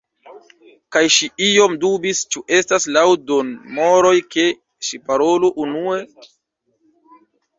[0.95, 4.45] Kaj ŝi iom dubis ĉu estas laŭ bonmoroj ke
[4.89, 6.01] ŝi parolu unue.